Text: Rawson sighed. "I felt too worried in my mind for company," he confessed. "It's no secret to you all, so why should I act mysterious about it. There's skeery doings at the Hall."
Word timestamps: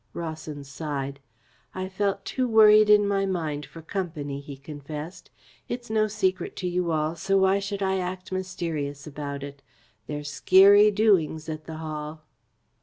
Rawson 0.13 0.63
sighed. 0.63 1.19
"I 1.75 1.87
felt 1.87 2.25
too 2.25 2.47
worried 2.47 2.89
in 2.89 3.07
my 3.07 3.27
mind 3.27 3.67
for 3.67 3.83
company," 3.83 4.39
he 4.39 4.57
confessed. 4.57 5.29
"It's 5.69 5.91
no 5.91 6.07
secret 6.07 6.55
to 6.55 6.67
you 6.67 6.89
all, 6.89 7.15
so 7.15 7.37
why 7.37 7.59
should 7.59 7.83
I 7.83 7.99
act 7.99 8.31
mysterious 8.31 9.05
about 9.05 9.43
it. 9.43 9.61
There's 10.07 10.31
skeery 10.31 10.89
doings 10.89 11.47
at 11.49 11.65
the 11.65 11.77
Hall." 11.77 12.23